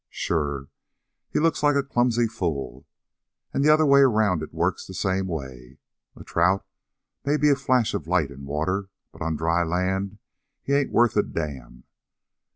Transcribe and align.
Sure! 0.09 0.67
He 1.29 1.37
looks 1.37 1.61
like 1.61 1.75
a 1.75 1.83
clumsy 1.83 2.25
fool. 2.25 2.87
And 3.53 3.63
the 3.63 3.69
other 3.69 3.85
way 3.85 3.99
around 3.99 4.41
it 4.41 4.51
works 4.51 4.87
the 4.87 4.95
same 4.95 5.27
way. 5.27 5.77
A 6.15 6.23
trout 6.23 6.65
may 7.23 7.37
be 7.37 7.51
a 7.51 7.55
flash 7.55 7.93
of 7.93 8.07
light 8.07 8.31
in 8.31 8.43
water, 8.45 8.89
but 9.11 9.21
on 9.21 9.35
dry 9.35 9.61
land 9.63 10.17
he 10.63 10.73
ain't 10.73 10.91
worth 10.91 11.15
a 11.17 11.21
damn. 11.21 11.83